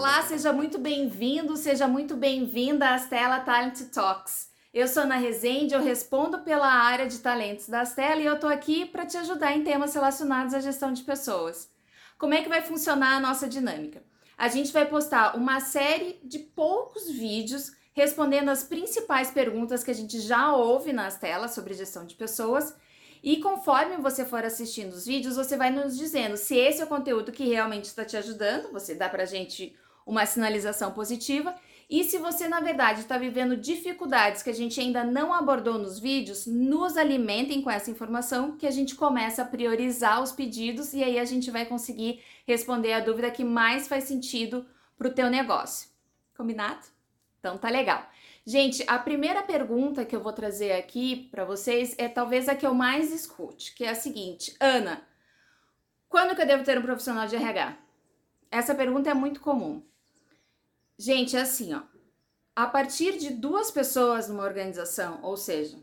Olá, 0.00 0.22
seja 0.22 0.50
muito 0.50 0.78
bem-vindo, 0.78 1.54
seja 1.58 1.86
muito 1.86 2.16
bem-vinda 2.16 2.88
à 2.88 2.96
Stella 2.96 3.40
Talent 3.40 3.78
Talks. 3.92 4.48
Eu 4.72 4.88
sou 4.88 5.02
Ana 5.02 5.16
Rezende, 5.16 5.74
eu 5.74 5.82
respondo 5.82 6.38
pela 6.38 6.66
área 6.66 7.06
de 7.06 7.18
talentos 7.18 7.68
da 7.68 7.84
Stella 7.84 8.18
e 8.18 8.24
eu 8.24 8.40
tô 8.40 8.46
aqui 8.46 8.86
para 8.86 9.04
te 9.04 9.18
ajudar 9.18 9.54
em 9.54 9.62
temas 9.62 9.92
relacionados 9.92 10.54
à 10.54 10.60
gestão 10.60 10.90
de 10.90 11.02
pessoas. 11.02 11.70
Como 12.16 12.32
é 12.32 12.40
que 12.40 12.48
vai 12.48 12.62
funcionar 12.62 13.16
a 13.16 13.20
nossa 13.20 13.46
dinâmica? 13.46 14.02
A 14.38 14.48
gente 14.48 14.72
vai 14.72 14.86
postar 14.86 15.36
uma 15.36 15.60
série 15.60 16.18
de 16.24 16.38
poucos 16.38 17.10
vídeos 17.10 17.72
respondendo 17.92 18.48
as 18.48 18.64
principais 18.64 19.30
perguntas 19.30 19.84
que 19.84 19.90
a 19.90 19.94
gente 19.94 20.18
já 20.18 20.56
ouve 20.56 20.94
nas 20.94 21.18
telas 21.18 21.50
sobre 21.50 21.74
gestão 21.74 22.06
de 22.06 22.14
pessoas. 22.14 22.74
E 23.22 23.36
conforme 23.36 23.98
você 23.98 24.24
for 24.24 24.46
assistindo 24.46 24.94
os 24.94 25.04
vídeos, 25.04 25.36
você 25.36 25.58
vai 25.58 25.70
nos 25.70 25.94
dizendo 25.94 26.38
se 26.38 26.56
esse 26.56 26.80
é 26.80 26.84
o 26.86 26.88
conteúdo 26.88 27.30
que 27.30 27.44
realmente 27.44 27.84
está 27.84 28.02
te 28.02 28.16
ajudando, 28.16 28.72
você 28.72 28.94
dá 28.94 29.06
pra 29.06 29.26
gente 29.26 29.76
uma 30.06 30.26
sinalização 30.26 30.92
positiva. 30.92 31.54
E 31.88 32.04
se 32.04 32.18
você, 32.18 32.46
na 32.46 32.60
verdade, 32.60 33.00
está 33.00 33.18
vivendo 33.18 33.56
dificuldades 33.56 34.42
que 34.42 34.50
a 34.50 34.54
gente 34.54 34.78
ainda 34.80 35.02
não 35.02 35.34
abordou 35.34 35.76
nos 35.76 35.98
vídeos, 35.98 36.46
nos 36.46 36.96
alimentem 36.96 37.60
com 37.60 37.70
essa 37.70 37.90
informação 37.90 38.56
que 38.56 38.66
a 38.66 38.70
gente 38.70 38.94
começa 38.94 39.42
a 39.42 39.44
priorizar 39.44 40.22
os 40.22 40.30
pedidos 40.30 40.92
e 40.94 41.02
aí 41.02 41.18
a 41.18 41.24
gente 41.24 41.50
vai 41.50 41.66
conseguir 41.66 42.22
responder 42.46 42.92
a 42.92 43.00
dúvida 43.00 43.30
que 43.30 43.42
mais 43.42 43.88
faz 43.88 44.04
sentido 44.04 44.64
para 44.96 45.08
o 45.08 45.12
teu 45.12 45.28
negócio. 45.28 45.88
Combinado? 46.36 46.86
Então 47.40 47.58
tá 47.58 47.68
legal. 47.68 48.08
Gente, 48.46 48.84
a 48.86 48.98
primeira 48.98 49.42
pergunta 49.42 50.04
que 50.04 50.14
eu 50.14 50.20
vou 50.20 50.32
trazer 50.32 50.72
aqui 50.72 51.28
para 51.30 51.44
vocês 51.44 51.94
é 51.98 52.08
talvez 52.08 52.48
a 52.48 52.54
que 52.54 52.66
eu 52.66 52.74
mais 52.74 53.12
escute, 53.12 53.74
que 53.74 53.84
é 53.84 53.90
a 53.90 53.94
seguinte: 53.94 54.54
Ana, 54.60 55.02
quando 56.08 56.34
que 56.34 56.42
eu 56.42 56.46
devo 56.46 56.64
ter 56.64 56.78
um 56.78 56.82
profissional 56.82 57.26
de 57.26 57.36
RH? 57.36 57.76
Essa 58.50 58.74
pergunta 58.74 59.08
é 59.08 59.14
muito 59.14 59.40
comum. 59.40 59.82
Gente, 60.98 61.36
é 61.36 61.40
assim, 61.40 61.72
ó. 61.72 61.82
A 62.54 62.66
partir 62.66 63.16
de 63.16 63.30
duas 63.30 63.70
pessoas 63.70 64.28
numa 64.28 64.44
organização, 64.44 65.20
ou 65.22 65.36
seja, 65.36 65.78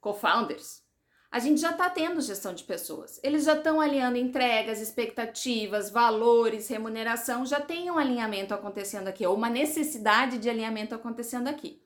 co-founders, 0.00 0.82
a 1.30 1.38
gente 1.38 1.60
já 1.60 1.70
está 1.70 1.88
tendo 1.88 2.20
gestão 2.20 2.52
de 2.52 2.64
pessoas. 2.64 3.18
Eles 3.22 3.44
já 3.44 3.54
estão 3.56 3.80
alinhando 3.80 4.18
entregas, 4.18 4.80
expectativas, 4.80 5.88
valores, 5.88 6.68
remuneração, 6.68 7.46
já 7.46 7.58
tem 7.60 7.90
um 7.90 7.96
alinhamento 7.96 8.52
acontecendo 8.52 9.08
aqui, 9.08 9.26
ou 9.26 9.34
uma 9.34 9.48
necessidade 9.48 10.36
de 10.36 10.50
alinhamento 10.50 10.94
acontecendo 10.94 11.48
aqui. 11.48 11.80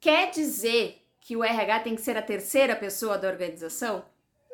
Quer 0.00 0.30
dizer 0.30 1.06
que 1.20 1.36
o 1.36 1.44
RH 1.44 1.80
tem 1.80 1.94
que 1.94 2.00
ser 2.00 2.16
a 2.16 2.22
terceira 2.22 2.74
pessoa 2.74 3.18
da 3.18 3.28
organização? 3.28 4.02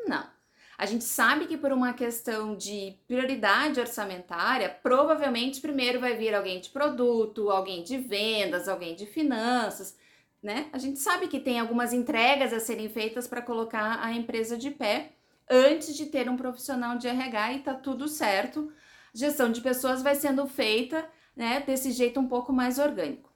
Não. 0.08 0.35
A 0.78 0.84
gente 0.84 1.04
sabe 1.04 1.46
que 1.46 1.56
por 1.56 1.72
uma 1.72 1.94
questão 1.94 2.54
de 2.54 2.94
prioridade 3.08 3.80
orçamentária, 3.80 4.68
provavelmente 4.82 5.60
primeiro 5.60 6.00
vai 6.00 6.16
vir 6.16 6.34
alguém 6.34 6.60
de 6.60 6.68
produto, 6.68 7.50
alguém 7.50 7.82
de 7.82 7.96
vendas, 7.96 8.68
alguém 8.68 8.94
de 8.94 9.06
finanças, 9.06 9.96
né? 10.42 10.68
A 10.72 10.78
gente 10.78 10.98
sabe 10.98 11.28
que 11.28 11.40
tem 11.40 11.58
algumas 11.58 11.92
entregas 11.92 12.52
a 12.52 12.60
serem 12.60 12.88
feitas 12.88 13.26
para 13.26 13.42
colocar 13.42 14.00
a 14.02 14.12
empresa 14.12 14.56
de 14.56 14.70
pé 14.70 15.12
antes 15.50 15.96
de 15.96 16.06
ter 16.06 16.28
um 16.28 16.36
profissional 16.36 16.98
de 16.98 17.08
RH 17.08 17.52
e 17.54 17.58
tá 17.60 17.74
tudo 17.74 18.06
certo. 18.08 18.72
Gestão 19.14 19.50
de 19.50 19.60
pessoas 19.62 20.02
vai 20.02 20.14
sendo 20.14 20.46
feita, 20.46 21.08
né, 21.34 21.60
desse 21.60 21.90
jeito 21.90 22.20
um 22.20 22.28
pouco 22.28 22.52
mais 22.52 22.78
orgânico. 22.78 23.35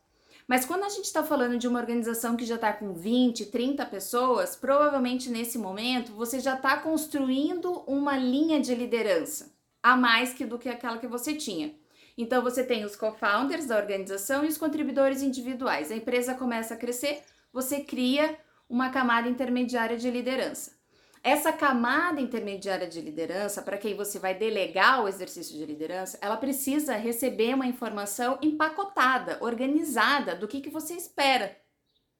Mas 0.50 0.64
quando 0.64 0.82
a 0.82 0.88
gente 0.88 1.04
está 1.04 1.22
falando 1.22 1.56
de 1.56 1.68
uma 1.68 1.78
organização 1.78 2.36
que 2.36 2.44
já 2.44 2.56
está 2.56 2.72
com 2.72 2.92
20, 2.92 3.46
30 3.52 3.86
pessoas, 3.86 4.56
provavelmente 4.56 5.30
nesse 5.30 5.56
momento 5.56 6.12
você 6.14 6.40
já 6.40 6.56
está 6.56 6.76
construindo 6.76 7.84
uma 7.86 8.16
linha 8.16 8.58
de 8.58 8.74
liderança 8.74 9.54
a 9.80 9.96
mais 9.96 10.34
que 10.34 10.44
do 10.44 10.58
que 10.58 10.68
aquela 10.68 10.98
que 10.98 11.06
você 11.06 11.34
tinha. 11.34 11.72
Então 12.18 12.42
você 12.42 12.64
tem 12.64 12.84
os 12.84 12.96
co-founders 12.96 13.66
da 13.66 13.76
organização 13.76 14.44
e 14.44 14.48
os 14.48 14.58
contribuidores 14.58 15.22
individuais. 15.22 15.92
A 15.92 15.94
empresa 15.94 16.34
começa 16.34 16.74
a 16.74 16.76
crescer, 16.76 17.22
você 17.52 17.84
cria 17.84 18.36
uma 18.69 18.91
camada 18.91 19.28
intermediária 19.28 19.96
de 19.96 20.10
liderança. 20.10 20.79
Essa 21.22 21.53
camada 21.53 22.19
intermediária 22.19 22.88
de 22.88 22.98
liderança, 23.00 23.60
para 23.60 23.76
quem 23.76 23.94
você 23.94 24.19
vai 24.19 24.34
delegar 24.34 25.04
o 25.04 25.08
exercício 25.08 25.54
de 25.54 25.66
liderança, 25.66 26.19
ela 26.22 26.36
precisa 26.36 26.97
receber 26.97 27.54
uma 27.54 27.66
informação 27.66 28.38
empacotada, 28.41 29.36
organizada 29.42 30.34
do 30.34 30.48
que, 30.48 30.62
que 30.62 30.70
você 30.70 30.94
espera 30.94 31.60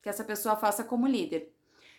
que 0.03 0.09
essa 0.09 0.23
pessoa 0.23 0.57
faça 0.57 0.85
como 0.85 1.07
líder. 1.07 1.51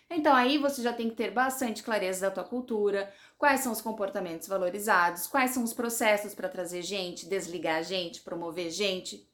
Então 0.08 0.34
aí 0.34 0.58
você 0.58 0.82
já 0.82 0.92
tem 0.92 1.08
que 1.08 1.16
ter 1.16 1.30
bastante 1.30 1.82
clareza 1.82 2.28
da 2.28 2.30
tua 2.30 2.44
cultura, 2.44 3.12
quais 3.38 3.60
são 3.60 3.72
os 3.72 3.80
comportamentos 3.80 4.46
valorizados, 4.46 5.26
quais 5.26 5.52
são 5.52 5.64
os 5.64 5.72
processos 5.72 6.34
para 6.34 6.48
trazer 6.48 6.82
gente, 6.82 7.28
desligar 7.28 7.82
gente, 7.82 8.20
promover 8.20 8.70
gente. 8.70 9.28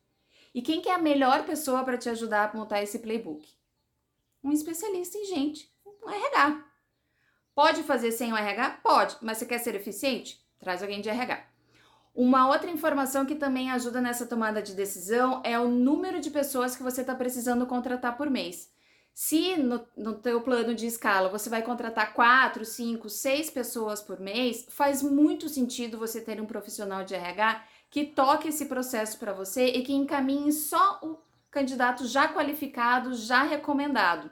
E 0.55 0.62
quem 0.62 0.81
que 0.81 0.89
é 0.89 0.95
a 0.95 0.99
melhor 0.99 1.45
pessoa 1.45 1.85
para 1.85 1.99
te 1.99 2.09
ajudar 2.09 2.49
a 2.49 2.56
montar 2.56 2.83
esse 2.83 2.99
playbook? 3.00 3.47
Um 4.43 4.53
especialista 4.53 5.19
em 5.19 5.25
gente, 5.27 5.71
um 5.85 6.09
RH. 6.09 6.68
Pode 7.59 7.83
fazer 7.83 8.13
sem 8.13 8.33
o 8.33 8.37
RH? 8.37 8.79
Pode, 8.85 9.17
mas 9.21 9.37
você 9.39 9.45
quer 9.45 9.59
ser 9.59 9.75
eficiente? 9.75 10.41
Traz 10.61 10.81
alguém 10.81 11.01
de 11.01 11.09
RH. 11.09 11.45
Uma 12.15 12.47
outra 12.47 12.71
informação 12.71 13.27
que 13.27 13.35
também 13.35 13.69
ajuda 13.73 14.01
nessa 14.01 14.27
tomada 14.27 14.63
de 14.63 14.77
decisão 14.77 15.43
é 15.45 15.59
o 15.59 15.67
número 15.67 16.21
de 16.21 16.31
pessoas 16.31 16.77
que 16.77 16.85
você 16.85 17.01
está 17.01 17.17
precisando 17.17 17.67
contratar 17.67 18.17
por 18.17 18.31
mês. 18.31 18.71
Se 19.13 19.57
no, 19.57 19.85
no 19.97 20.15
teu 20.15 20.41
plano 20.41 20.73
de 20.73 20.87
escala 20.87 21.29
você 21.29 21.51
vai 21.51 21.61
contratar 21.61 22.15
quatro, 22.15 22.65
cinco, 22.65 23.09
seis 23.09 23.51
pessoas 23.51 24.01
por 24.01 24.21
mês, 24.21 24.65
faz 24.71 25.03
muito 25.03 25.49
sentido 25.49 25.99
você 25.99 26.21
ter 26.21 26.41
um 26.41 26.47
profissional 26.47 27.03
de 27.03 27.17
RH 27.17 27.65
que 27.91 28.05
toque 28.05 28.47
esse 28.47 28.67
processo 28.67 29.19
para 29.19 29.33
você 29.33 29.67
e 29.67 29.83
que 29.83 29.93
encaminhe 29.93 30.53
só 30.53 31.01
o 31.03 31.19
candidato 31.51 32.07
já 32.07 32.33
qualificado, 32.33 33.15
já 33.15 33.43
recomendado 33.43 34.31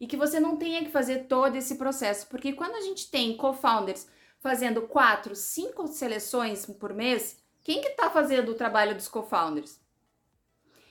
e 0.00 0.06
que 0.06 0.16
você 0.16 0.40
não 0.40 0.56
tenha 0.56 0.82
que 0.82 0.90
fazer 0.90 1.26
todo 1.26 1.54
esse 1.56 1.76
processo, 1.76 2.26
porque 2.28 2.54
quando 2.54 2.74
a 2.74 2.80
gente 2.80 3.10
tem 3.10 3.36
co-founders 3.36 4.08
fazendo 4.40 4.82
quatro, 4.82 5.36
cinco 5.36 5.86
seleções 5.86 6.64
por 6.64 6.94
mês, 6.94 7.38
quem 7.62 7.82
que 7.82 7.88
está 7.88 8.08
fazendo 8.08 8.52
o 8.52 8.54
trabalho 8.54 8.94
dos 8.94 9.06
co-founders? 9.06 9.78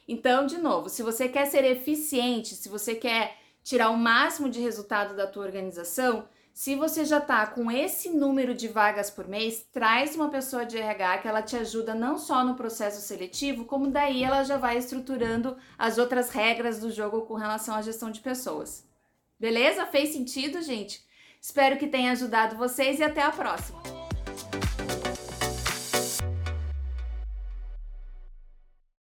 Então, 0.07 0.45
de 0.45 0.59
novo, 0.59 0.89
se 0.89 1.01
você 1.01 1.27
quer 1.27 1.47
ser 1.47 1.63
eficiente, 1.65 2.55
se 2.55 2.69
você 2.69 2.93
quer 2.93 3.37
tirar 3.63 3.89
o 3.89 3.97
máximo 3.97 4.49
de 4.49 4.59
resultado 4.59 5.15
da 5.15 5.27
tua 5.27 5.45
organização, 5.45 6.27
se 6.53 6.75
você 6.75 7.05
já 7.05 7.19
está 7.19 7.47
com 7.47 7.71
esse 7.71 8.09
número 8.09 8.53
de 8.53 8.67
vagas 8.67 9.09
por 9.09 9.27
mês, 9.27 9.65
traz 9.71 10.15
uma 10.15 10.29
pessoa 10.29 10.65
de 10.65 10.77
RH 10.77 11.19
que 11.19 11.27
ela 11.27 11.41
te 11.41 11.55
ajuda 11.55 11.95
não 11.95 12.17
só 12.17 12.43
no 12.43 12.55
processo 12.55 13.01
seletivo, 13.01 13.65
como 13.65 13.87
daí 13.87 14.23
ela 14.23 14.43
já 14.43 14.57
vai 14.57 14.77
estruturando 14.77 15.55
as 15.77 15.97
outras 15.97 16.29
regras 16.31 16.79
do 16.79 16.91
jogo 16.91 17.21
com 17.21 17.35
relação 17.35 17.75
à 17.75 17.81
gestão 17.81 18.11
de 18.11 18.19
pessoas. 18.19 18.88
Beleza? 19.39 19.85
Fez 19.85 20.09
sentido, 20.09 20.61
gente? 20.61 21.01
Espero 21.41 21.77
que 21.77 21.88
tenha 21.88 22.11
ajudado 22.11 22.57
vocês 22.57 23.00
e 23.00 23.03
até 23.03 23.22
a 23.22 23.31
próxima! 23.31 23.98